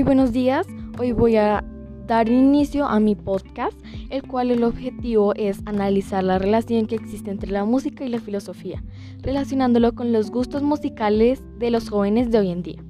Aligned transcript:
Muy 0.00 0.06
buenos 0.06 0.32
días, 0.32 0.66
hoy 0.98 1.12
voy 1.12 1.36
a 1.36 1.62
dar 2.06 2.30
inicio 2.30 2.86
a 2.86 2.98
mi 3.00 3.14
podcast, 3.14 3.78
el 4.08 4.22
cual 4.22 4.50
el 4.50 4.64
objetivo 4.64 5.34
es 5.34 5.60
analizar 5.66 6.24
la 6.24 6.38
relación 6.38 6.86
que 6.86 6.94
existe 6.94 7.30
entre 7.30 7.50
la 7.50 7.66
música 7.66 8.02
y 8.02 8.08
la 8.08 8.18
filosofía, 8.18 8.82
relacionándolo 9.20 9.94
con 9.94 10.10
los 10.10 10.30
gustos 10.30 10.62
musicales 10.62 11.42
de 11.58 11.70
los 11.70 11.90
jóvenes 11.90 12.30
de 12.30 12.38
hoy 12.38 12.50
en 12.50 12.62
día. 12.62 12.82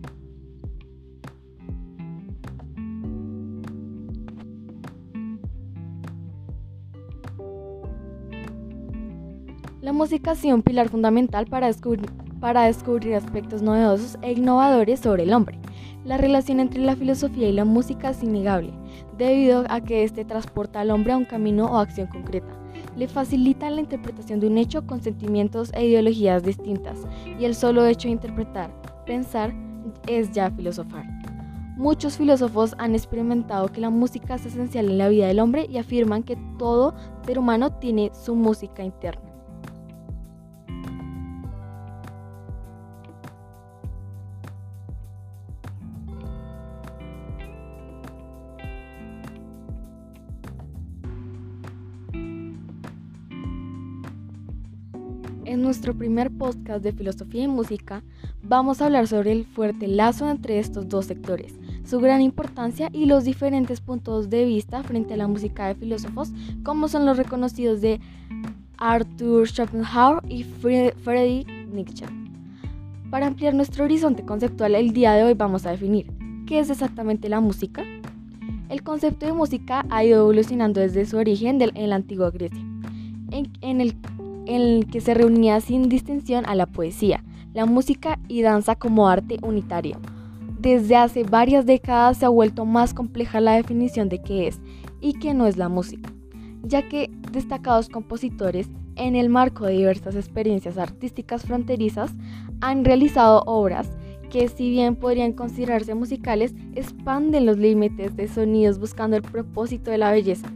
La 9.81 9.93
música 9.93 10.31
ha 10.31 10.37
sido 10.37 10.55
un 10.55 10.63
pilar 10.63 10.91
fundamental 10.91 11.47
para 11.47 11.67
descubrir, 11.67 12.09
para 12.39 12.67
descubrir 12.67 13.17
aspectos 13.17 13.63
novedosos 13.63 14.17
e 14.23 14.31
innovadores 14.31 15.01
sobre 15.01 15.25
el 15.25 15.33
hombre. 15.33 15.59
La 16.05 16.17
relación 16.17 16.61
entre 16.61 16.81
la 16.81 16.97
filosofía 16.97 17.49
y 17.49 17.53
la 17.53 17.67
música 17.67 18.11
es 18.11 18.23
innegable, 18.23 18.73
debido 19.19 19.67
a 19.69 19.83
que 19.83 20.03
éste 20.03 20.25
transporta 20.25 20.81
al 20.81 20.91
hombre 20.91 21.13
a 21.13 21.19
un 21.19 21.27
camino 21.27 21.67
o 21.67 21.77
acción 21.77 22.07
concreta. 22.07 22.49
Le 22.97 23.07
facilita 23.07 23.69
la 23.69 23.83
interpretación 23.83 24.41
de 24.41 24.47
un 24.47 24.57
hecho 24.57 24.87
con 24.87 25.03
sentimientos 25.03 25.71
e 25.75 25.87
ideologías 25.87 26.43
distintas, 26.43 27.07
y 27.39 27.45
el 27.45 27.55
solo 27.55 27.85
hecho 27.85 28.09
de 28.09 28.13
interpretar, 28.13 28.73
pensar, 29.05 29.53
es 30.07 30.33
ya 30.33 30.51
filosofar. 30.51 31.05
Muchos 31.77 32.17
filósofos 32.17 32.75
han 32.79 32.95
experimentado 32.95 33.69
que 33.69 33.83
la 33.83 33.91
música 33.91 34.37
es 34.37 34.47
esencial 34.47 34.89
en 34.89 34.99
la 34.99 35.09
vida 35.09 35.27
del 35.27 35.41
hombre 35.41 35.67
y 35.69 35.77
afirman 35.77 36.23
que 36.23 36.39
todo 36.59 36.95
ser 37.27 37.39
humano 37.39 37.73
tiene 37.73 38.11
su 38.15 38.35
música 38.35 38.83
interna. 38.83 39.30
En 55.51 55.63
nuestro 55.63 55.95
primer 55.95 56.31
podcast 56.31 56.81
de 56.85 56.93
filosofía 56.93 57.43
y 57.43 57.49
música 57.49 58.05
vamos 58.41 58.81
a 58.81 58.87
hablar 58.87 59.09
sobre 59.09 59.33
el 59.33 59.45
fuerte 59.45 59.89
lazo 59.89 60.31
entre 60.31 60.61
estos 60.61 60.89
dos 60.89 61.07
sectores, 61.07 61.59
su 61.85 61.99
gran 61.99 62.21
importancia 62.21 62.89
y 62.93 63.07
los 63.07 63.25
diferentes 63.25 63.81
puntos 63.81 64.31
de 64.31 64.45
vista 64.45 64.85
frente 64.85 65.15
a 65.15 65.17
la 65.17 65.27
música 65.27 65.67
de 65.67 65.75
filósofos 65.75 66.31
como 66.63 66.87
son 66.87 67.05
los 67.05 67.17
reconocidos 67.17 67.81
de 67.81 67.99
Arthur 68.79 69.49
Schopenhauer 69.49 70.23
y 70.29 70.45
Friedrich 70.45 71.49
Nietzsche. 71.73 72.07
Para 73.11 73.27
ampliar 73.27 73.53
nuestro 73.53 73.83
horizonte 73.83 74.25
conceptual 74.25 74.77
el 74.77 74.93
día 74.93 75.15
de 75.15 75.25
hoy 75.25 75.35
vamos 75.35 75.67
a 75.67 75.73
definir 75.73 76.13
qué 76.47 76.61
es 76.61 76.71
exactamente 76.71 77.29
la 77.29 77.41
música. 77.41 77.83
El 78.69 78.85
concepto 78.85 79.27
de 79.27 79.33
música 79.33 79.85
ha 79.91 80.05
ido 80.05 80.21
evolucionando 80.21 80.81
desde 80.81 81.07
su 81.07 81.17
origen 81.17 81.61
en 81.61 81.91
la 81.91 81.97
antigua 81.97 82.31
Grecia. 82.31 82.71
En, 83.33 83.81
el 83.81 83.95
en 84.51 84.63
el 84.63 84.87
que 84.87 85.01
se 85.01 85.15
reunía 85.15 85.61
sin 85.61 85.89
distinción 85.89 86.45
a 86.45 86.57
la 86.57 86.67
poesía, 86.67 87.23
la 87.55 87.67
música 87.67 88.19
y 88.27 88.43
danza 88.43 88.75
como 88.75 89.09
arte 89.09 89.39
unitario. 89.43 89.97
Desde 90.59 90.97
hace 90.97 91.23
varias 91.23 91.67
décadas 91.67 92.17
se 92.17 92.27
ha 92.27 92.31
vuelto 92.31 92.65
más 92.65 92.93
compleja 92.93 93.41
la 93.41 93.53
definición 93.53 94.09
de 94.09 94.21
qué 94.21 94.49
es 94.49 94.61
y 95.01 95.13
qué 95.15 95.35
no 95.35 95.47
es 95.47 95.57
la 95.57 95.69
música, 95.69 96.13
ya 96.65 96.89
que 96.89 97.13
destacados 97.31 97.89
compositores, 97.89 98.69
en 98.97 99.15
el 99.15 99.29
marco 99.29 99.67
de 99.67 99.75
diversas 99.75 100.17
experiencias 100.17 100.79
artísticas 100.79 101.45
fronterizas, 101.45 102.13
han 102.61 102.85
realizado 102.85 103.45
obras 103.47 103.89
que 104.31 104.49
si 104.49 104.69
bien 104.69 104.97
podrían 104.97 105.33
considerarse 105.33 105.95
musicales, 105.95 106.55
expanden 106.75 107.47
los 107.47 107.57
límites 107.57 108.17
de 108.17 108.27
sonidos 108.27 108.81
buscando 108.81 109.17
el 109.17 109.23
propósito 109.23 109.93
de 109.93 109.99
la 109.99 110.11
belleza. 110.11 110.49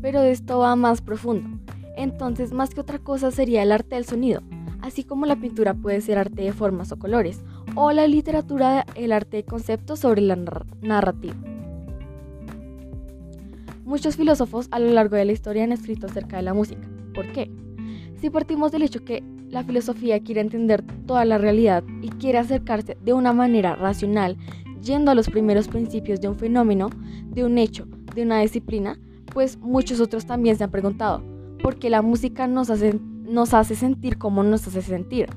Pero 0.00 0.22
esto 0.22 0.60
va 0.60 0.76
más 0.76 1.00
profundo 1.00 1.63
entonces, 1.96 2.52
más 2.52 2.70
que 2.70 2.80
otra 2.80 2.98
cosa 2.98 3.30
sería 3.30 3.62
el 3.62 3.72
arte 3.72 3.94
del 3.94 4.04
sonido, 4.04 4.42
así 4.80 5.04
como 5.04 5.26
la 5.26 5.36
pintura 5.36 5.74
puede 5.74 6.00
ser 6.00 6.18
arte 6.18 6.42
de 6.42 6.52
formas 6.52 6.92
o 6.92 6.98
colores, 6.98 7.42
o 7.74 7.92
la 7.92 8.06
literatura 8.06 8.84
el 8.94 9.12
arte 9.12 9.38
de 9.38 9.44
conceptos 9.44 10.00
sobre 10.00 10.20
la 10.20 10.36
narrativa. 10.82 11.36
Muchos 13.84 14.16
filósofos 14.16 14.68
a 14.70 14.78
lo 14.78 14.90
largo 14.90 15.16
de 15.16 15.24
la 15.24 15.32
historia 15.32 15.64
han 15.64 15.72
escrito 15.72 16.06
acerca 16.06 16.36
de 16.36 16.42
la 16.42 16.54
música. 16.54 16.88
¿Por 17.14 17.30
qué? 17.32 17.50
Si 18.20 18.30
partimos 18.30 18.72
del 18.72 18.82
hecho 18.82 19.04
que 19.04 19.22
la 19.50 19.62
filosofía 19.62 20.20
quiere 20.20 20.40
entender 20.40 20.82
toda 21.06 21.24
la 21.24 21.38
realidad 21.38 21.84
y 22.02 22.08
quiere 22.08 22.38
acercarse 22.38 22.96
de 23.04 23.12
una 23.12 23.32
manera 23.32 23.76
racional, 23.76 24.36
yendo 24.82 25.10
a 25.10 25.14
los 25.14 25.28
primeros 25.28 25.68
principios 25.68 26.20
de 26.20 26.28
un 26.28 26.36
fenómeno, 26.36 26.90
de 27.28 27.44
un 27.44 27.58
hecho, 27.58 27.86
de 28.14 28.22
una 28.22 28.40
disciplina, 28.40 28.98
pues 29.32 29.58
muchos 29.58 30.00
otros 30.00 30.26
también 30.26 30.56
se 30.56 30.64
han 30.64 30.70
preguntado, 30.70 31.22
porque 31.64 31.88
la 31.88 32.02
música 32.02 32.46
nos 32.46 32.68
hace, 32.68 33.74
sentir 33.74 34.18
como 34.18 34.42
nos 34.42 34.68
hace 34.68 34.82
sentir. 34.82 35.30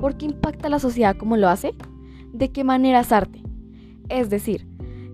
¿Por 0.00 0.16
qué 0.16 0.24
impacta 0.24 0.70
la 0.70 0.78
sociedad 0.78 1.18
como 1.18 1.36
lo 1.36 1.50
hace? 1.50 1.74
¿De 2.32 2.50
qué 2.50 2.64
manera 2.64 3.00
es 3.00 3.12
arte? 3.12 3.42
Es 4.08 4.30
decir, 4.30 4.66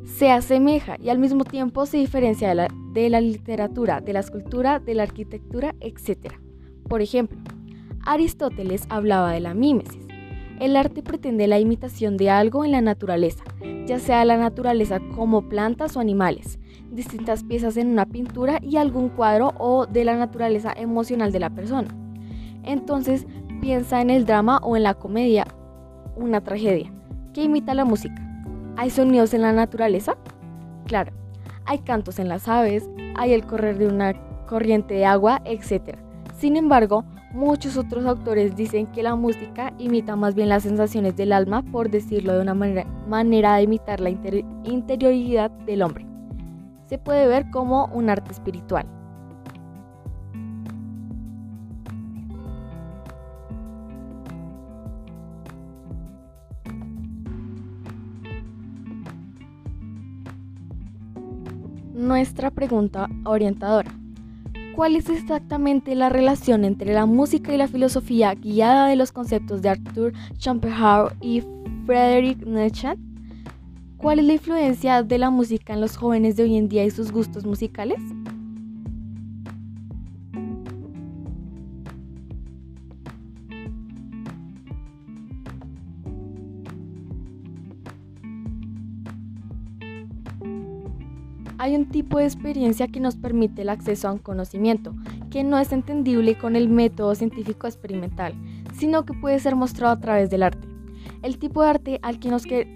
se 0.05 0.31
asemeja 0.31 0.99
y 1.03 1.09
al 1.09 1.19
mismo 1.19 1.43
tiempo 1.43 1.85
se 1.85 1.97
diferencia 1.97 2.49
de 2.49 2.55
la, 2.55 2.69
de 2.93 3.11
la 3.11 3.21
literatura, 3.21 4.01
de 4.01 4.13
la 4.13 4.21
escultura, 4.21 4.79
de 4.79 4.95
la 4.95 5.03
arquitectura, 5.03 5.75
etc. 5.81 6.35
Por 6.89 7.03
ejemplo, 7.03 7.39
Aristóteles 8.07 8.87
hablaba 8.89 9.33
de 9.33 9.41
la 9.41 9.55
mímesis. 9.55 10.07
El 10.61 10.77
arte 10.77 11.03
pretende 11.03 11.49
la 11.49 11.59
imitación 11.59 12.17
de 12.17 12.31
algo 12.31 12.65
en 12.65 12.71
la 12.71 12.83
naturaleza, 12.83 13.43
ya 13.85 13.99
sea 13.99 14.25
la 14.25 14.37
naturaleza 14.37 15.01
como 15.17 15.49
plantas 15.49 15.97
o 15.97 16.01
animales, 16.01 16.61
distintas 16.93 17.43
piezas 17.43 17.77
en 17.77 17.89
una 17.89 18.07
pintura 18.07 18.59
y 18.63 18.77
algún 18.77 19.09
cuadro 19.09 19.55
o 19.59 19.87
de 19.87 20.05
la 20.05 20.17
naturaleza 20.17 20.73
emocional 20.77 21.33
de 21.33 21.41
la 21.41 21.51
persona. 21.51 21.89
Entonces 22.63 23.27
piensa 23.61 24.01
en 24.01 24.11
el 24.11 24.27
drama 24.27 24.59
o 24.59 24.77
en 24.77 24.83
la 24.85 24.95
comedia, 24.95 25.47
una 26.17 26.43
tragedia, 26.43 26.93
que 27.33 27.43
imita 27.43 27.75
la 27.75 27.85
música. 27.85 28.15
¿Hay 28.77 28.91
sonidos 28.91 29.35
en 29.35 29.43
la 29.43 29.53
naturaleza? 29.53 30.17
Claro, 30.87 31.13
hay 31.65 31.79
cantos 31.79 32.19
en 32.19 32.29
las 32.29 32.47
aves, 32.49 32.89
hay 33.17 33.33
el 33.33 33.45
correr 33.47 33.79
de 33.79 33.89
una 33.89 34.15
corriente 34.47 34.95
de 34.95 35.07
agua, 35.07 35.41
etc. 35.45 35.97
Sin 36.37 36.57
embargo, 36.57 37.05
muchos 37.33 37.79
otros 37.79 38.05
autores 38.05 38.55
dicen 38.55 38.87
que 38.89 39.03
la 39.03 39.17
música 39.17 39.73
imita 39.79 40.17
más 40.17 40.35
bien 40.35 40.51
las 40.51 40.65
sensaciones 40.65 41.17
del 41.17 41.33
alma, 41.33 41.63
por 41.63 41.91
decirlo 41.91 42.35
de 42.35 42.43
una 42.43 42.55
manera, 42.55 42.85
manera 43.09 43.57
de 43.57 43.63
imitar 43.63 44.01
la 44.01 44.11
interioridad 44.11 45.51
del 45.51 45.83
hombre 45.83 46.12
se 46.93 46.99
puede 46.99 47.27
ver 47.27 47.49
como 47.49 47.87
un 47.87 48.11
arte 48.11 48.33
espiritual. 48.33 48.85
Nuestra 61.95 62.51
pregunta 62.51 63.09
orientadora. 63.25 63.91
¿Cuál 64.77 64.97
es 64.97 65.09
exactamente 65.09 65.95
la 65.95 66.11
relación 66.11 66.63
entre 66.67 66.93
la 66.93 67.07
música 67.07 67.55
y 67.55 67.57
la 67.57 67.69
filosofía 67.69 68.35
guiada 68.35 68.89
de 68.89 68.97
los 68.97 69.13
conceptos 69.13 69.63
de 69.63 69.71
Arthur 69.71 70.13
Schopenhauer 70.39 71.15
y 71.23 71.43
Friedrich 71.87 72.45
Nietzsche? 72.45 72.99
¿Cuál 74.03 74.19
es 74.19 74.25
la 74.25 74.33
influencia 74.33 75.05
de 75.05 75.17
la 75.17 75.31
música 75.31 75.75
en 75.75 75.81
los 75.81 75.97
jóvenes 75.97 76.35
de 76.35 76.43
hoy 76.43 76.57
en 76.57 76.69
día 76.69 76.85
y 76.85 76.91
sus 76.91 77.13
gustos 77.13 77.47
musicales? 77.47 78.01
Hay 91.59 91.77
un 91.77 91.89
tipo 91.89 92.19
de 92.19 92.25
experiencia 92.25 92.89
que 92.89 92.99
nos 92.99 93.15
permite 93.15 93.63
el 93.63 93.69
acceso 93.69 94.09
a 94.09 94.13
un 94.13 94.19
conocimiento, 94.19 94.97
que 95.31 95.45
no 95.45 95.61
es 95.61 95.71
entendible 95.71 96.37
con 96.37 96.57
el 96.57 96.69
método 96.69 97.15
científico 97.15 97.69
experimental, 97.69 98.35
sino 98.77 99.05
que 99.05 99.15
puede 99.15 99.39
ser 99.39 99.55
mostrado 99.55 99.93
a 99.93 100.01
través 100.01 100.29
del 100.29 100.43
arte. 100.43 100.62
El 101.23 101.39
tipo 101.39 101.63
de 101.63 101.69
arte 101.69 101.99
al 102.03 102.19
que 102.19 102.31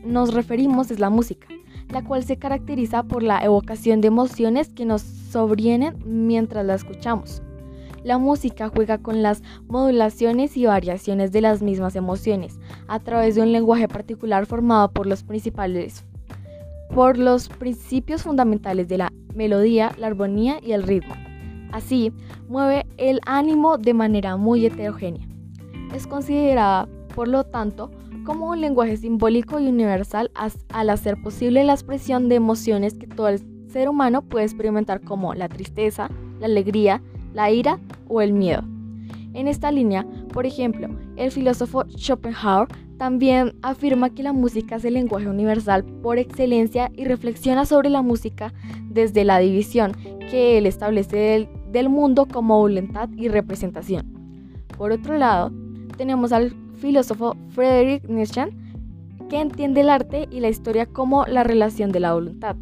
nos, 0.05 0.33
referimos 0.35 0.91
es 0.91 1.01
la 1.01 1.11
música, 1.11 1.49
la 1.91 2.05
cual 2.05 2.23
se 2.25 2.37
caracteriza 2.37 3.03
por 3.03 3.23
la 3.23 3.43
evocación 3.45 4.01
de 4.01 4.09
emociones 4.09 4.69
que 4.69 4.85
nos 4.85 5.03
sobrevienen 5.03 5.97
mientras 6.05 6.65
la 6.65 6.75
escuchamos. 6.75 7.43
La 8.05 8.19
música 8.19 8.69
juega 8.69 8.99
con 8.99 9.21
las 9.23 9.43
modulaciones 9.67 10.57
y 10.57 10.67
variaciones 10.67 11.33
de 11.33 11.41
las 11.41 11.61
mismas 11.61 11.97
emociones 11.97 12.61
a 12.87 13.01
través 13.01 13.35
de 13.35 13.43
un 13.43 13.51
lenguaje 13.51 13.89
particular 13.89 14.47
formado 14.47 14.93
por 14.93 15.07
los 15.07 15.25
principales 15.25 16.05
por 16.95 17.19
los 17.19 17.49
principios 17.49 18.23
fundamentales 18.23 18.89
de 18.89 18.99
la 18.99 19.13
melodía, 19.35 19.93
la 19.99 20.07
armonía 20.07 20.59
y 20.63 20.73
el 20.73 20.83
ritmo. 20.83 21.15
Así, 21.73 22.13
mueve 22.49 22.87
el 22.97 23.21
ánimo 23.27 23.77
de 23.77 23.93
manera 23.93 24.37
muy 24.37 24.65
heterogénea. 24.65 25.27
Es 25.95 26.07
considerada, 26.07 26.89
por 27.15 27.29
lo 27.29 27.45
tanto, 27.45 27.91
como 28.27 28.51
un 28.51 28.61
lenguaje 28.61 28.97
simbólico 28.97 29.61
y 29.61 29.69
universal 29.69 30.31
al 30.35 30.91
hacer 30.91 31.17
posible 31.23 31.63
la 31.65 31.73
expresión 31.73 32.29
de 32.29 32.35
emociones 32.35 32.95
que 32.95 33.07
todo 33.07 33.29
el 33.29 33.41
ser 33.71 33.89
humano 33.89 34.23
puede 34.23 34.45
experimentar 34.45 35.01
como 35.01 35.33
la 35.33 35.49
tristeza, 35.49 36.11
la 36.41 36.47
alegría, 36.47 37.01
la 37.33 37.51
ira 37.51 37.79
o 38.09 38.21
el 38.21 38.33
miedo. 38.33 38.65
En 39.33 39.49
esta 39.49 39.71
línea, 39.71 40.05
por 40.33 40.45
ejemplo, 40.45 40.89
el 41.17 41.31
filósofo 41.31 41.85
Schopenhauer 41.97 42.69
también 42.99 43.55
afirma 43.63 44.11
que 44.11 44.23
la 44.23 44.33
música 44.33 44.77
es 44.77 44.85
el 44.85 44.95
lenguaje 44.95 45.29
universal 45.29 45.85
por 45.85 46.19
excelencia 46.19 46.91
y 46.97 47.05
reflexiona 47.05 47.65
sobre 47.65 47.91
la 47.91 48.03
música 48.03 48.53
desde 48.89 49.25
la 49.25 49.39
división 49.39 49.93
que 50.31 50.59
él 50.59 50.67
establece 50.67 51.49
del, 51.71 51.89
mundo 51.91 52.27
como 52.27 52.59
voluntad 52.59 53.11
y 53.17 53.29
representación. 53.29 54.07
Por 54.79 54.93
otro 54.93 55.19
lado, 55.19 55.53
tenemos 55.99 56.33
al 56.33 56.55
filósofo 56.77 57.37
Friedrich 57.51 58.05
Nietzsche, 58.09 58.47
que 59.29 59.41
entiende 59.41 59.81
el 59.81 59.91
arte 59.91 60.29
y 60.31 60.41
la 60.41 60.49
historia 60.49 60.87
como 60.87 61.25
la 61.27 61.43
relación 61.43 61.91
de 61.91 62.01
la 62.01 62.15
voluntad. 62.15 62.57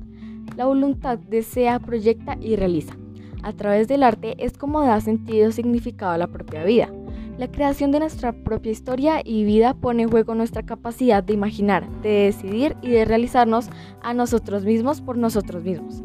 La 0.56 0.66
voluntad 0.66 1.18
desea, 1.18 1.78
proyecta 1.78 2.36
y 2.40 2.56
realiza. 2.56 2.96
A 3.42 3.52
través 3.52 3.88
del 3.88 4.02
arte 4.02 4.34
es 4.38 4.56
como 4.56 4.80
da 4.82 5.00
sentido 5.00 5.48
y 5.48 5.52
significado 5.52 6.12
a 6.12 6.18
la 6.18 6.28
propia 6.28 6.64
vida. 6.64 6.88
La 7.36 7.50
creación 7.50 7.90
de 7.90 7.98
nuestra 7.98 8.32
propia 8.32 8.72
historia 8.72 9.20
y 9.24 9.44
vida 9.44 9.74
pone 9.74 10.04
en 10.04 10.10
juego 10.10 10.34
nuestra 10.34 10.62
capacidad 10.62 11.22
de 11.22 11.34
imaginar, 11.34 11.90
de 12.00 12.26
decidir 12.26 12.76
y 12.80 12.90
de 12.90 13.04
realizarnos 13.04 13.68
a 14.02 14.14
nosotros 14.14 14.64
mismos 14.64 15.00
por 15.00 15.18
nosotros 15.18 15.64
mismos. 15.64 16.02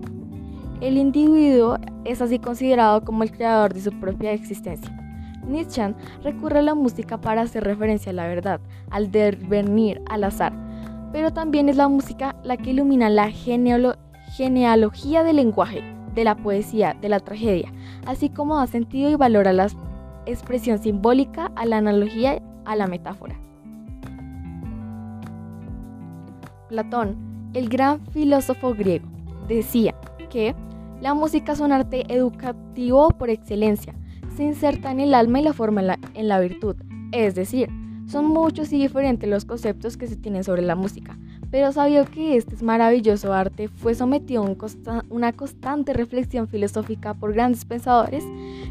El 0.81 0.97
individuo 0.97 1.77
es 2.03 2.21
así 2.21 2.39
considerado 2.39 3.05
como 3.05 3.23
el 3.23 3.31
creador 3.31 3.73
de 3.73 3.81
su 3.81 3.91
propia 3.99 4.33
existencia. 4.33 4.98
Nietzsche 5.49 5.93
recurre 6.23 6.59
a 6.59 6.63
la 6.63 6.75
música 6.75 7.19
para 7.19 7.41
hacer 7.41 7.63
referencia 7.63 8.11
a 8.11 8.15
la 8.15 8.27
verdad, 8.27 8.61
al 8.89 9.11
devenir, 9.11 10.01
al 10.09 10.23
azar, 10.23 10.53
pero 11.11 11.33
también 11.33 11.69
es 11.69 11.75
la 11.75 11.87
música 11.87 12.35
la 12.43 12.57
que 12.57 12.71
ilumina 12.71 13.09
la 13.09 13.29
genealogía 13.31 15.23
del 15.23 15.35
lenguaje, 15.35 15.83
de 16.15 16.23
la 16.23 16.35
poesía, 16.35 16.95
de 17.01 17.09
la 17.09 17.19
tragedia, 17.19 17.73
así 18.05 18.29
como 18.29 18.57
da 18.57 18.67
sentido 18.67 19.09
y 19.09 19.15
valor 19.15 19.47
a 19.47 19.53
las 19.53 19.75
expresión 20.25 20.79
simbólica, 20.79 21.51
a 21.55 21.65
la 21.65 21.77
analogía, 21.77 22.41
a 22.65 22.75
la 22.75 22.87
metáfora. 22.87 23.35
Platón, 26.69 27.17
el 27.53 27.67
gran 27.67 28.05
filósofo 28.07 28.73
griego, 28.73 29.07
decía 29.47 29.95
que 30.29 30.55
la 31.01 31.13
música 31.13 31.53
es 31.53 31.59
un 31.59 31.71
arte 31.71 32.05
educativo 32.13 33.09
por 33.09 33.29
excelencia, 33.29 33.95
se 34.39 34.45
inserta 34.45 34.89
en 34.89 35.01
el 35.01 35.13
alma 35.15 35.41
y 35.41 35.43
la 35.43 35.51
forma 35.51 35.97
en 36.13 36.27
la, 36.29 36.39
virtud, 36.39 36.77
es 37.11 37.35
decir, 37.35 37.67
son 38.07 38.25
muchos 38.25 38.71
y 38.71 38.77
diferentes 38.77 39.29
los 39.29 39.43
conceptos 39.43 39.97
que 39.97 40.07
se 40.07 40.15
tienen 40.15 40.45
sobre 40.45 40.61
la 40.61 40.77
música, 40.77 41.19
pero 41.51 41.73
sabía 41.73 42.05
que 42.05 42.37
este 42.37 42.55
maravilloso 42.63 43.33
arte 43.33 43.67
fue 43.67 43.95
sometido 43.95 44.45
a 44.45 45.03
una 45.09 45.33
constante 45.33 45.91
reflexión 45.91 46.47
filosófica 46.47 47.13
por 47.15 47.33
grandes 47.33 47.65
pensadores, 47.65 48.23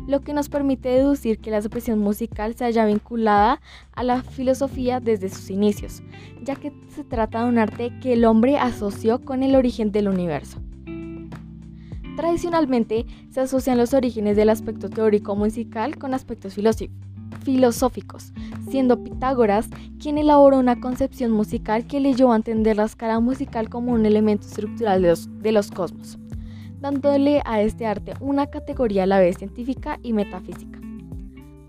lo 0.06 0.23
que 0.23 0.32
nos 0.32 0.49
permite 0.49 0.88
deducir 0.88 1.38
que 1.38 1.50
la 1.50 1.59
expresión 1.59 1.99
musical 1.99 2.55
se 2.55 2.65
haya 2.65 2.87
vinculada 2.87 3.61
a 3.93 4.03
la 4.05 4.23
filosofía 4.23 5.00
desde 5.00 5.29
sus 5.29 5.50
inicios, 5.50 6.03
ya 6.43 6.56
que 6.56 6.73
se 6.88 7.05
trata 7.05 7.43
de 7.43 7.49
un 7.50 7.59
arte 7.59 7.93
que 8.00 8.15
el 8.15 8.25
hombre 8.25 8.56
asoció 8.56 9.23
con 9.23 9.43
el 9.43 9.55
origen 9.55 9.93
del 9.93 10.09
universo. 10.09 10.62
Tradicionalmente 12.19 13.06
se 13.31 13.43
asocian 13.43 13.79
los 13.79 13.94
orígenes 13.94 14.37
del 14.37 14.49
aspecto 14.49 14.91
teórico 14.91 15.37
musical 15.37 15.97
con 15.99 16.15
aspectos 16.15 16.56
filosóficos 17.44 18.32
siendo 18.69 19.05
Pitágoras 19.05 19.69
quien 20.00 20.19
elaboró 20.19 20.59
una 20.59 20.81
concepción 20.81 21.31
musical 21.31 21.87
que 21.87 22.00
le 22.00 22.15
llevó 22.15 22.32
a 22.32 22.37
entender 22.37 22.76
la 22.76 22.87
escala 22.87 23.20
musical 23.20 23.69
como 23.69 23.93
un 23.93 24.05
elemento 24.05 24.49
estructural 24.49 25.00
de 25.00 25.11
los, 25.11 25.43
de 25.43 25.53
los 25.53 25.70
cosmos, 25.70 26.19
dándole 26.81 27.41
a 27.44 27.62
este 27.62 27.87
arte 27.87 28.15
una 28.19 28.49
categoría 28.49 29.05
a 29.05 29.06
la 29.06 29.20
vez 29.20 29.37
científica 29.38 30.00
y 30.03 30.12
metafísica. 30.12 30.81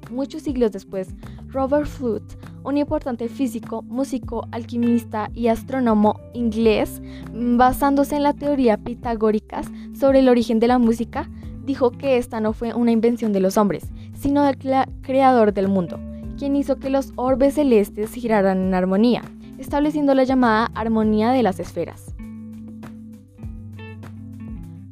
Muchos 0.09 0.41
siglos 0.41 0.71
después, 0.71 1.09
Robert 1.49 1.85
Fludd, 1.85 2.23
un 2.63 2.77
importante 2.77 3.29
físico, 3.29 3.83
músico, 3.83 4.47
alquimista 4.51 5.29
y 5.33 5.47
astrónomo 5.47 6.19
inglés, 6.33 7.01
basándose 7.33 8.15
en 8.15 8.23
la 8.23 8.33
teoría 8.33 8.77
pitagórica 8.77 9.61
sobre 9.97 10.19
el 10.19 10.29
origen 10.29 10.59
de 10.59 10.67
la 10.67 10.79
música, 10.79 11.29
dijo 11.63 11.91
que 11.91 12.17
esta 12.17 12.39
no 12.39 12.53
fue 12.53 12.73
una 12.73 12.91
invención 12.91 13.33
de 13.33 13.39
los 13.39 13.57
hombres, 13.57 13.89
sino 14.13 14.43
del 14.43 14.57
creador 15.01 15.53
del 15.53 15.67
mundo, 15.67 15.99
quien 16.37 16.55
hizo 16.55 16.77
que 16.77 16.89
los 16.89 17.13
orbes 17.15 17.55
celestes 17.55 18.11
giraran 18.11 18.59
en 18.59 18.73
armonía, 18.73 19.23
estableciendo 19.57 20.13
la 20.15 20.23
llamada 20.23 20.71
armonía 20.73 21.31
de 21.31 21.43
las 21.43 21.59
esferas. 21.59 22.13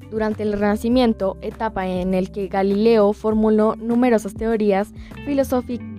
Durante 0.09 0.43
el 0.43 0.53
Renacimiento, 0.53 1.37
etapa 1.41 1.85
en 1.85 2.11
la 2.11 2.21
que 2.21 2.47
Galileo 2.47 3.11
formuló 3.11 3.75
numerosas 3.75 4.33
teorías 4.35 4.93
filosóficas 5.25 5.96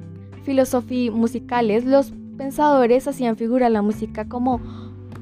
musicales, 1.13 1.85
los 1.85 2.13
pensadores 2.37 3.07
hacían 3.09 3.37
figurar 3.37 3.71
la 3.71 3.83
música 3.83 4.29
como 4.29 4.61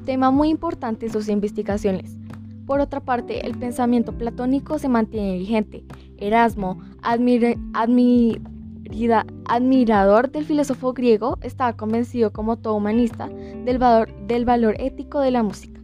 tema 0.04 0.30
muy 0.30 0.50
importante 0.50 1.06
en 1.06 1.12
sus 1.12 1.28
investigaciones. 1.28 2.16
Por 2.66 2.80
otra 2.80 3.00
parte, 3.00 3.46
el 3.46 3.56
pensamiento 3.56 4.12
platónico 4.12 4.78
se 4.78 4.88
mantiene 4.88 5.38
vigente, 5.38 5.84
Erasmo, 6.18 6.80
admirador 9.44 10.30
del 10.30 10.44
filósofo 10.44 10.92
griego, 10.92 11.38
estaba 11.42 11.76
convencido 11.76 12.32
como 12.32 12.56
todo 12.56 12.74
humanista 12.74 13.28
del 13.64 13.78
valor 13.78 14.74
ético 14.78 15.20
de 15.20 15.30
la 15.30 15.42
música. 15.42 15.75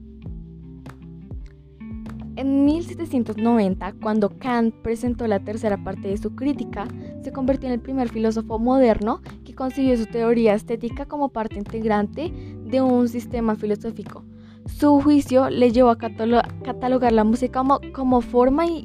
En 2.34 2.64
1790, 2.64 3.92
cuando 4.00 4.30
Kant 4.38 4.74
presentó 4.76 5.26
la 5.26 5.40
tercera 5.40 5.76
parte 5.76 6.08
de 6.08 6.16
su 6.16 6.34
crítica, 6.34 6.88
se 7.22 7.30
convirtió 7.30 7.68
en 7.68 7.74
el 7.74 7.80
primer 7.80 8.08
filósofo 8.08 8.58
moderno 8.58 9.20
que 9.44 9.54
concibió 9.54 9.94
su 9.98 10.06
teoría 10.06 10.54
estética 10.54 11.04
como 11.04 11.28
parte 11.28 11.58
integrante 11.58 12.32
de 12.64 12.80
un 12.80 13.06
sistema 13.08 13.54
filosófico. 13.54 14.24
Su 14.64 15.02
juicio 15.02 15.50
le 15.50 15.72
llevó 15.72 15.90
a 15.90 15.98
catalogar 15.98 17.12
la 17.12 17.24
música 17.24 17.58
como, 17.58 17.80
como 17.92 18.22
forma 18.22 18.64
y 18.64 18.84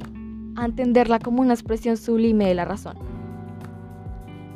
a 0.57 0.65
entenderla 0.65 1.19
como 1.19 1.41
una 1.41 1.53
expresión 1.53 1.95
sublime 1.95 2.48
de 2.48 2.55
la 2.55 2.65
razón. 2.65 2.98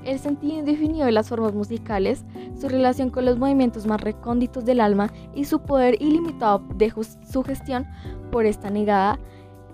El 0.04 0.18
sentido 0.18 0.58
indefinido 0.58 1.06
de 1.06 1.12
las 1.12 1.30
formas 1.30 1.54
musicales, 1.54 2.26
su 2.60 2.68
relación 2.68 3.12
con 3.12 3.24
los 3.24 3.38
movimientos 3.38 3.86
más 3.86 4.02
recónditos 4.02 4.66
del 4.66 4.82
alma 4.82 5.14
y 5.36 5.46
su 5.46 5.62
poder 5.62 6.02
ilimitado 6.02 6.64
de 6.76 6.92
sugestión 7.32 7.86
por 8.32 8.46
esta 8.46 8.70
negada 8.70 9.20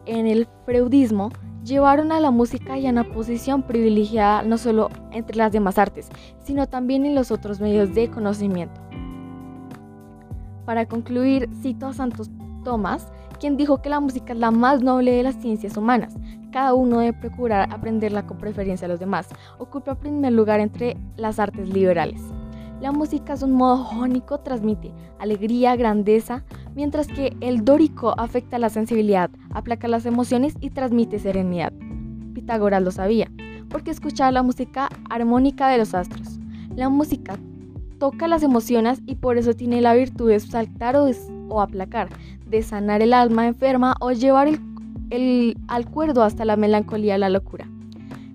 en 0.06 0.28
el 0.28 0.48
freudismo 0.66 1.30
llevaron 1.64 2.12
a 2.12 2.20
la 2.20 2.32
música 2.32 2.78
ya 2.78 2.90
a 2.90 2.92
una 2.92 3.04
posición 3.04 3.62
privilegiada 3.62 4.42
no 4.42 4.58
solo 4.58 4.90
entre 5.12 5.38
las 5.38 5.52
demás 5.52 5.78
artes, 5.78 6.10
sino 6.44 6.68
también 6.68 7.06
en 7.06 7.14
los 7.14 7.32
otros 7.32 7.60
medios 7.60 7.94
de 7.94 8.10
conocimiento. 8.10 8.82
Para 10.66 10.86
concluir, 10.86 11.50
cito 11.62 11.88
a 11.88 11.94
Santos 11.94 12.30
Tomás, 12.64 13.12
quien 13.40 13.56
dijo 13.56 13.82
que 13.82 13.90
la 13.90 14.00
música 14.00 14.34
es 14.34 14.40
la 14.40 14.52
más 14.52 14.82
noble 14.82 15.12
de 15.12 15.24
las 15.24 15.36
ciencias 15.36 15.78
humanas. 15.78 16.16
Cada 16.52 16.74
uno 16.74 17.00
debe 17.00 17.18
procurar 17.18 17.72
aprenderla 17.72 18.26
con 18.26 18.38
preferencia 18.38 18.86
a 18.86 18.90
los 18.90 19.00
demás. 19.00 19.30
Ocupa 19.60 19.96
primer 19.96 20.34
lugar 20.34 20.60
entre 20.60 20.98
las 21.16 21.40
artes 21.40 21.70
liberales. 21.70 22.22
La 22.82 22.92
música 22.92 23.34
es 23.34 23.44
un 23.44 23.54
modo 23.54 23.78
jónico, 23.78 24.40
transmite 24.40 24.94
alegría, 25.20 25.76
grandeza, 25.76 26.44
mientras 26.78 27.08
que 27.08 27.36
el 27.42 27.66
dórico 27.66 28.14
afecta 28.20 28.60
la 28.60 28.70
sensibilidad, 28.70 29.32
aplaca 29.50 29.88
las 29.88 30.06
emociones 30.06 30.54
y 30.62 30.70
transmite 30.70 31.18
serenidad. 31.18 31.74
Pitágoras 32.36 32.84
lo 32.84 32.92
sabía, 32.92 33.32
porque 33.68 33.90
escuchaba 33.90 34.32
la 34.32 34.44
música 34.44 34.88
armónica 35.10 35.70
de 35.70 35.80
los 35.80 35.96
astros. 35.96 36.38
La 36.76 36.90
música 36.90 37.40
toca 37.98 38.28
las 38.28 38.44
emociones 38.44 39.02
y 39.08 39.16
por 39.16 39.40
eso 39.40 39.56
tiene 39.56 39.82
la 39.82 39.96
virtud 39.96 40.30
de 40.30 40.40
saltar 40.40 40.96
o, 40.96 41.10
o 41.50 41.62
aplacar, 41.62 42.10
de 42.48 42.62
sanar 42.62 43.02
el 43.02 43.16
alma 43.16 43.48
enferma 43.48 43.96
o 44.00 44.12
llevar 44.12 44.48
el, 45.10 45.58
al 45.68 45.90
cuerdo 45.90 46.22
hasta 46.22 46.46
la 46.46 46.58
melancolía, 46.58 47.18
la 47.18 47.30
locura. 47.30 47.68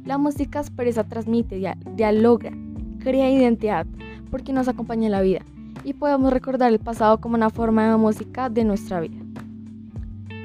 La 0.05 0.19
música 0.19 0.59
expresa, 0.59 1.05
transmite, 1.05 1.63
dialoga, 1.95 2.51
crea 2.99 3.31
identidad, 3.31 3.87
porque 4.33 4.53
nos 4.53 4.67
acompaña 4.67 5.07
en 5.07 5.13
la 5.13 5.21
vida 5.23 5.43
y 5.85 5.95
podemos 5.95 6.33
recordar 6.33 6.73
el 6.73 6.79
pasado 6.79 7.21
como 7.21 7.35
una 7.35 7.51
forma 7.51 7.91
de 7.91 7.97
música 7.97 8.49
de 8.49 8.65
nuestra 8.65 9.01
vida. 9.01 9.17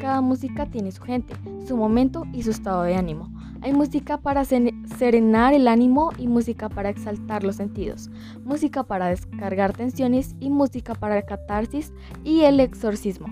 Cada 0.01 0.22
música 0.22 0.65
tiene 0.65 0.91
su 0.91 1.01
gente, 1.01 1.34
su 1.67 1.75
momento 1.75 2.25
y 2.34 2.44
su 2.44 2.51
estado 2.51 2.84
de 2.84 2.96
ánimo. 2.96 3.32
Hay 3.62 3.74
música 3.74 4.17
para 4.17 4.46
serenar 4.46 5.53
el 5.53 5.67
ánimo 5.67 6.12
y 6.17 6.27
música 6.27 6.70
para 6.70 6.89
exaltar 6.89 7.44
los 7.44 7.56
sentidos, 7.56 8.12
música 8.46 8.84
para 8.84 9.08
descargar 9.08 9.74
tensiones 9.74 10.36
y 10.39 10.50
música 10.50 10.94
para 10.94 11.22
catarsis 11.24 11.91
y 12.24 12.41
el 12.41 12.60
exorcismo. 12.60 13.27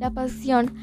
La 0.00 0.10
pasión 0.10 0.74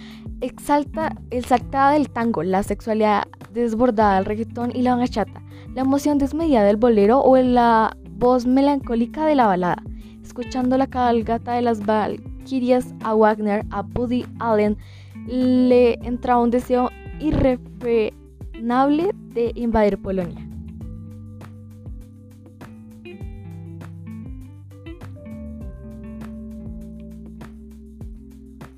exalta, 0.42 1.16
exaltada 1.32 1.92
del 1.92 2.10
tango, 2.10 2.44
la 2.44 2.64
sexualidad 2.64 3.28
desbordada 3.54 4.16
del 4.16 4.26
reggaetón 4.26 4.72
y 4.74 4.84
la 4.84 4.96
bachata, 4.96 5.42
la 5.76 5.82
emoción 5.82 6.18
desmedida 6.18 6.64
del 6.64 6.78
bolero 6.78 7.20
o 7.22 7.36
la 7.38 7.98
voz 8.12 8.46
melancólica 8.46 9.26
de 9.26 9.36
la 9.36 9.48
balada. 9.48 9.84
Escuchando 10.28 10.78
la 10.78 10.88
cabalgata 10.88 11.54
de 11.54 11.62
las 11.62 11.86
Valkyrias 11.86 12.94
a 13.04 13.16
Wagner, 13.16 13.66
a 13.72 13.82
Buddy 13.82 14.26
Allen, 14.40 14.78
le 15.26 15.94
entraba 16.06 16.42
un 16.42 16.52
deseo 16.52 16.90
irrefrenable 17.20 19.12
de 19.34 19.52
invadir 19.56 19.98
Polonia. 19.98 20.44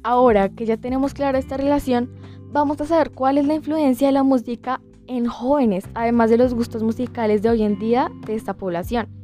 Ahora 0.03 0.50
que 0.50 0.65
ya 0.65 0.77
tenemos 0.77 1.13
clara 1.13 1.38
esta 1.39 1.58
relación, 1.58 2.10
vamos 2.51 2.79
a 2.82 2.86
saber 2.86 3.12
cuál 3.12 3.38
es 3.38 3.46
la 3.46 3.56
influencia 3.56 4.08
de 4.08 4.13
la 4.13 4.24
música 4.24 4.82
en 5.08 5.25
jóvenes, 5.25 5.86
además 5.94 6.29
de 6.29 6.38
los 6.38 6.53
gustos 6.53 6.84
musicales 6.84 7.41
de 7.41 7.50
hoy 7.50 7.63
en 7.63 7.79
día 7.79 8.10
de 8.25 8.36
esta 8.36 8.53
población. 8.53 9.19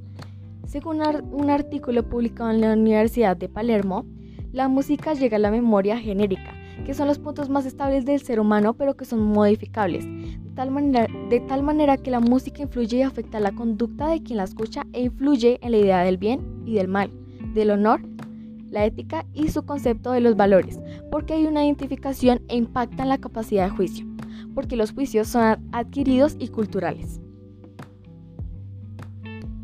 Según 0.65 1.01
un 1.31 1.49
artículo 1.49 2.09
publicado 2.09 2.49
en 2.49 2.61
la 2.61 2.73
Universidad 2.73 3.37
de 3.37 3.49
Palermo, 3.49 4.05
la 4.51 4.67
música 4.67 5.13
llega 5.13 5.37
a 5.37 5.39
la 5.39 5.51
memoria 5.51 5.97
genérica, 5.97 6.53
que 6.85 6.93
son 6.93 7.07
los 7.07 7.19
puntos 7.19 7.49
más 7.49 7.65
estables 7.65 8.05
del 8.05 8.19
ser 8.19 8.39
humano 8.39 8.73
pero 8.73 8.95
que 8.95 9.05
son 9.05 9.21
modificables, 9.21 10.05
de 10.05 11.39
tal 11.47 11.63
manera, 11.63 11.97
que 11.97 12.11
la 12.11 12.19
música 12.19 12.63
influye 12.63 12.97
y 12.97 13.01
afecta 13.01 13.39
la 13.39 13.51
conducta 13.51 14.07
de 14.07 14.23
quien 14.23 14.37
la 14.37 14.45
escucha 14.45 14.87
e 14.93 15.03
influye 15.03 15.59
en 15.61 15.71
la 15.71 15.77
idea 15.77 16.03
del 16.03 16.17
bien 16.17 16.63
y 16.65 16.73
del 16.75 16.87
mal, 16.87 17.11
del 17.53 17.71
honor 17.71 18.01
la 18.71 18.85
ética 18.85 19.25
y 19.33 19.49
su 19.49 19.65
concepto 19.65 20.11
de 20.11 20.19
los 20.19 20.35
valores, 20.35 20.81
porque 21.09 21.33
hay 21.33 21.45
una 21.45 21.63
identificación 21.63 22.41
e 22.49 22.57
impacta 22.57 23.03
en 23.03 23.09
la 23.09 23.17
capacidad 23.19 23.65
de 23.65 23.75
juicio, 23.75 24.05
porque 24.53 24.75
los 24.75 24.91
juicios 24.91 25.29
son 25.29 25.59
adquiridos 25.71 26.35
y 26.39 26.49
culturales. 26.49 27.21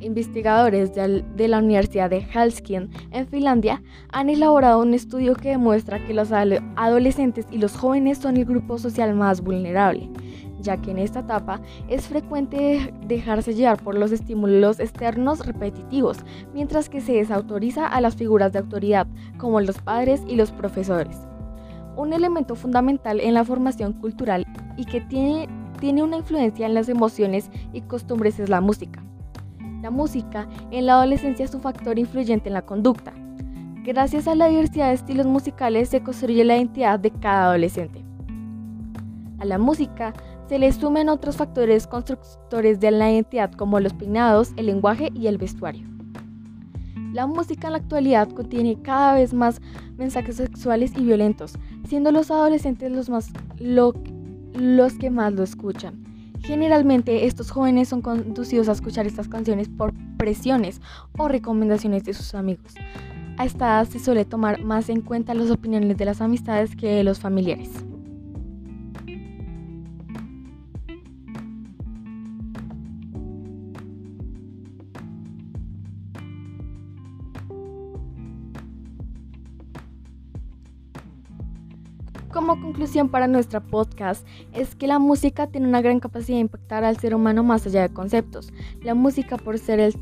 Investigadores 0.02 0.96
de 0.96 1.48
la 1.48 1.60
Universidad 1.60 2.10
de 2.10 2.22
Helsinki 2.22 2.90
en 3.12 3.28
Finlandia 3.28 3.84
han 4.12 4.30
elaborado 4.30 4.82
un 4.82 4.96
estudio 4.96 5.36
que 5.36 5.50
demuestra 5.50 6.04
que 6.04 6.16
los 6.16 6.32
adolescentes 6.32 7.46
y 7.52 7.60
los 7.60 7.78
jóvenes 7.78 8.18
son 8.18 8.38
el 8.38 8.46
grupo 8.46 8.80
social 8.80 9.14
más 9.14 9.42
vulnerable, 9.42 10.10
ya 10.60 10.78
que 10.78 10.90
en 10.90 10.98
esta 10.98 11.20
etapa 11.20 11.62
es 11.88 12.08
frecuente 12.08 12.92
dejarse 13.06 13.54
llevar 13.54 13.84
por 13.84 13.96
los 13.96 14.12
estímulos 14.12 14.80
externos 14.80 15.46
repetitivos, 15.46 16.18
mientras 16.52 16.90
que 16.90 17.00
se 17.00 17.14
desautoriza 17.14 17.86
a 17.86 18.02
las 18.02 18.16
figuras 18.16 18.54
de 18.54 18.60
autoridad, 18.60 19.06
como 19.38 19.62
los 19.62 19.80
padres 19.82 20.24
y 20.28 20.36
los 20.36 20.52
profesores. 20.52 21.16
Un 21.96 22.14
elemento 22.14 22.56
fundamental 22.56 23.20
en 23.20 23.36
la 23.36 23.44
formación 23.44 23.94
cultural 23.94 24.48
y 24.78 24.86
que 24.86 25.02
tiene, 25.02 25.48
tiene 25.80 26.02
una 26.02 26.18
influencia 26.18 26.66
en 26.66 26.74
las 26.74 26.90
emociones 26.90 27.52
y 27.72 27.82
costumbres 27.82 28.40
es 28.40 28.50
la 28.50 28.62
música. 28.62 29.04
La 29.82 29.90
música 29.90 30.48
en 30.70 30.86
la 30.86 30.94
adolescencia 30.94 31.44
es 31.44 31.56
un 31.56 31.62
factor 31.62 31.98
influyente 31.98 32.50
en 32.50 32.54
la 32.54 32.62
conducta. 32.62 33.14
Gracias 33.84 34.28
a 34.28 34.36
la 34.36 34.48
diversidad 34.48 34.90
de 34.90 34.94
estilos 34.94 35.26
musicales 35.26 35.90
se 35.90 36.04
construye 36.04 36.44
la 36.44 36.56
identidad 36.56 37.00
de 37.00 37.10
cada 37.10 37.46
adolescente. 37.46 38.04
A 39.40 39.46
la 39.46 39.58
música 39.58 40.14
se 40.48 40.60
le 40.60 40.72
sumen 40.72 41.10
otros 41.10 41.38
factores 41.38 41.88
constructores 41.88 42.80
de 42.80 42.92
la 42.92 43.12
identidad 43.12 43.52
como 43.54 43.80
los 43.80 43.94
peinados, 43.94 44.54
el 44.56 44.68
lenguaje 44.68 45.10
y 45.16 45.26
el 45.26 45.40
vestuario. 45.40 45.88
La 47.12 47.26
música 47.26 47.68
en 47.68 47.74
la 47.74 47.80
actualidad 47.80 48.30
contiene 48.30 48.80
cada 48.84 49.16
vez 49.16 49.34
más 49.34 49.62
mensajes 49.98 50.36
sexuales 50.36 50.94
y 50.96 51.04
violentos, 51.04 51.54
siendo 51.88 52.12
los 52.12 52.30
adolescentes 52.30 52.92
los, 52.92 53.10
más, 53.10 53.32
los 53.58 54.94
que 54.94 55.10
más 55.10 55.34
lo 55.34 55.42
escuchan. 55.42 56.11
Generalmente 56.52 57.28
estos 57.28 57.50
jóvenes 57.50 57.88
son 57.88 58.02
conducidos 58.02 58.68
a 58.68 58.74
escuchar 58.74 59.08
estas 59.08 59.30
canciones 59.30 59.70
por 59.70 59.94
presiones 60.18 60.82
o 61.18 61.30
recomendaciones 61.30 62.04
de 62.04 62.14
sus 62.14 62.36
amigos. 62.36 62.74
A 63.38 63.46
esta 63.46 63.68
edad 63.68 63.88
se 63.88 64.00
suele 64.00 64.26
tomar 64.26 64.62
más 64.62 64.90
en 64.90 65.00
cuenta 65.00 65.34
las 65.34 65.50
opiniones 65.50 65.96
de 65.96 66.04
las 66.04 66.20
amistades 66.20 66.76
que 66.76 66.90
de 66.90 67.06
los 67.06 67.22
familiares. 67.22 67.70
Como 82.52 82.64
conclusión 82.64 83.08
para 83.08 83.30
nuestra 83.30 83.62
podcast 83.62 84.28
es 84.52 84.76
que 84.76 84.86
la 84.86 85.00
música 85.00 85.48
tiene 85.48 85.70
una 85.70 85.82
gran 85.82 86.02
capacidad 86.02 86.36
de 86.36 86.42
impactar 86.42 86.84
al 86.84 86.98
ser 86.98 87.16
humano 87.16 87.44
más 87.44 87.66
allá 87.66 87.82
de 87.82 87.94
conceptos. 87.94 88.52
La 88.82 88.94
música 88.94 89.38
por 89.38 89.58
ser 89.58 89.80
el 89.80 89.96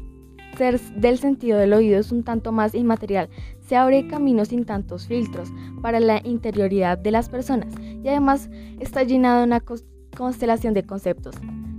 ser 0.57 0.79
del 0.79 1.19
sentido 1.19 1.59
del 1.59 1.73
oído 1.73 1.99
es 1.99 2.11
un 2.11 2.23
tanto 2.23 2.51
más 2.51 2.73
inmaterial, 2.73 3.29
se 3.67 3.75
abre 3.75 4.07
caminos 4.07 4.47
sin 4.47 4.65
tantos 4.65 5.05
filtros 5.05 5.49
para 5.83 5.99
la 5.99 6.21
interioridad 6.25 6.97
de 6.97 7.11
las 7.11 7.29
personas 7.29 7.71
y 8.03 8.07
además 8.07 8.49
está 8.79 9.03
llena 9.03 9.37
de 9.37 9.43
una 9.43 9.61
constelación 10.17 10.73
de 10.73 10.87
conceptos. 10.87 11.35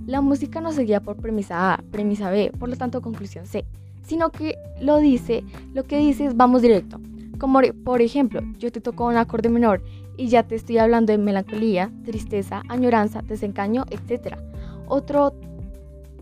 La 0.07 0.21
música 0.21 0.61
no 0.61 0.71
se 0.71 0.85
guía 0.85 1.01
por 1.01 1.17
premisa 1.17 1.75
A, 1.75 1.83
premisa 1.91 2.31
B, 2.31 2.53
por 2.57 2.69
lo 2.69 2.77
tanto 2.77 3.03
conclusión 3.03 3.45
C, 3.45 3.65
sino 4.05 4.31
que 4.31 4.55
lo 4.81 4.99
dice, 4.99 5.43
lo 5.75 5.83
que 5.83 5.99
dice 5.99 6.27
es 6.27 6.37
vamos 6.37 6.63
directo. 6.63 7.01
Como 7.41 7.61
por 7.85 8.03
ejemplo, 8.03 8.43
yo 8.59 8.71
te 8.71 8.83
toco 8.83 9.07
un 9.07 9.17
acorde 9.17 9.49
menor 9.49 9.83
y 10.21 10.29
ya 10.29 10.43
te 10.43 10.55
estoy 10.55 10.77
hablando 10.77 11.13
de 11.13 11.19
melancolía, 11.19 11.91
tristeza, 12.05 12.63
añoranza, 12.69 13.23
desengaño, 13.23 13.87
etc. 13.89 14.37
Otro 14.87 15.33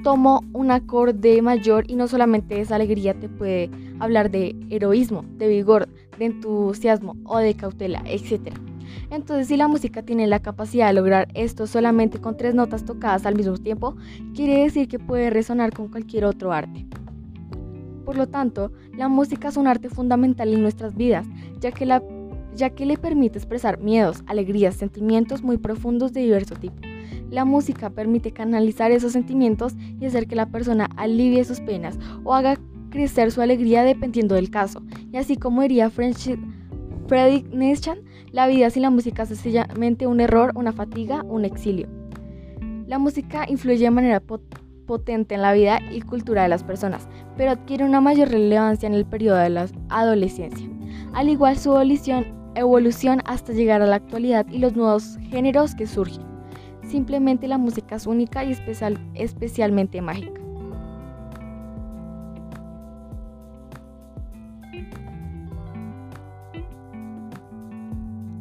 tomo 0.04 0.44
un 0.52 0.70
acorde 0.70 1.42
mayor 1.42 1.84
y 1.90 1.96
no 1.96 2.06
solamente 2.06 2.60
esa 2.60 2.76
alegría 2.76 3.14
te 3.14 3.28
puede 3.28 3.70
hablar 3.98 4.30
de 4.30 4.54
heroísmo, 4.70 5.24
de 5.36 5.48
vigor, 5.48 5.88
de 6.16 6.26
entusiasmo 6.26 7.16
o 7.24 7.38
de 7.38 7.54
cautela, 7.54 8.00
etc. 8.06 8.54
Entonces, 9.10 9.48
si 9.48 9.56
la 9.56 9.66
música 9.66 10.04
tiene 10.04 10.28
la 10.28 10.38
capacidad 10.38 10.86
de 10.86 10.92
lograr 10.92 11.26
esto 11.34 11.66
solamente 11.66 12.20
con 12.20 12.36
tres 12.36 12.54
notas 12.54 12.84
tocadas 12.84 13.26
al 13.26 13.34
mismo 13.34 13.56
tiempo, 13.56 13.96
quiere 14.32 14.62
decir 14.62 14.86
que 14.86 15.00
puede 15.00 15.28
resonar 15.30 15.72
con 15.72 15.88
cualquier 15.88 16.24
otro 16.24 16.52
arte. 16.52 16.86
Por 18.04 18.16
lo 18.16 18.28
tanto, 18.28 18.70
la 18.96 19.08
música 19.08 19.48
es 19.48 19.56
un 19.56 19.66
arte 19.66 19.90
fundamental 19.90 20.54
en 20.54 20.62
nuestras 20.62 20.94
vidas, 20.94 21.26
ya 21.58 21.72
que 21.72 21.84
la 21.84 22.00
ya 22.58 22.70
que 22.70 22.84
le 22.84 22.98
permite 22.98 23.38
expresar 23.38 23.78
miedos, 23.78 24.22
alegrías, 24.26 24.74
sentimientos 24.74 25.42
muy 25.42 25.56
profundos 25.58 26.12
de 26.12 26.22
diverso 26.22 26.56
tipo. 26.56 26.76
La 27.30 27.44
música 27.44 27.90
permite 27.90 28.32
canalizar 28.32 28.90
esos 28.90 29.12
sentimientos 29.12 29.74
y 30.00 30.04
hacer 30.04 30.26
que 30.26 30.34
la 30.34 30.46
persona 30.46 30.88
alivie 30.96 31.44
sus 31.44 31.60
penas 31.60 31.98
o 32.24 32.34
haga 32.34 32.58
crecer 32.90 33.30
su 33.30 33.40
alegría 33.40 33.84
dependiendo 33.84 34.34
del 34.34 34.50
caso. 34.50 34.82
Y 35.12 35.18
así 35.18 35.36
como 35.36 35.62
diría 35.62 35.88
Frederick 35.88 37.54
Nietzsche, 37.54 37.94
la 38.32 38.48
vida 38.48 38.70
sin 38.70 38.82
la 38.82 38.90
música 38.90 39.22
es 39.22 39.28
sencillamente 39.28 40.06
un 40.06 40.20
error, 40.20 40.52
una 40.54 40.72
fatiga, 40.72 41.22
un 41.22 41.44
exilio. 41.44 41.88
La 42.86 42.98
música 42.98 43.44
influye 43.48 43.84
de 43.84 43.90
manera 43.90 44.20
potente 44.86 45.34
en 45.34 45.42
la 45.42 45.52
vida 45.52 45.78
y 45.92 46.00
cultura 46.00 46.42
de 46.42 46.48
las 46.48 46.64
personas, 46.64 47.06
pero 47.36 47.52
adquiere 47.52 47.84
una 47.84 48.00
mayor 48.00 48.30
relevancia 48.30 48.86
en 48.86 48.94
el 48.94 49.04
periodo 49.04 49.36
de 49.36 49.50
la 49.50 49.66
adolescencia. 49.90 50.66
Al 51.12 51.28
igual 51.28 51.58
su 51.58 51.70
evolución 51.70 52.37
evolución 52.58 53.22
hasta 53.24 53.52
llegar 53.52 53.82
a 53.82 53.86
la 53.86 53.96
actualidad 53.96 54.46
y 54.48 54.58
los 54.58 54.74
nuevos 54.76 55.18
géneros 55.30 55.74
que 55.74 55.86
surgen. 55.86 56.22
Simplemente 56.82 57.48
la 57.48 57.58
música 57.58 57.96
es 57.96 58.06
única 58.06 58.44
y 58.44 58.52
especial, 58.52 58.98
especialmente 59.14 60.00
mágica. 60.00 60.40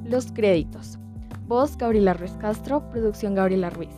Los 0.05 0.31
créditos. 0.31 0.97
Voz 1.47 1.77
Gabriela 1.77 2.13
Ruiz 2.13 2.33
Castro, 2.39 2.89
producción 2.91 3.35
Gabriela 3.35 3.69
Ruiz. 3.69 3.95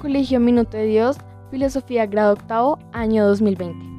Colegio 0.00 0.40
Minuto 0.40 0.76
de 0.76 0.86
Dios, 0.86 1.18
Filosofía 1.50 2.06
Grado 2.06 2.32
Octavo, 2.32 2.78
año 2.92 3.26
2020. 3.26 3.91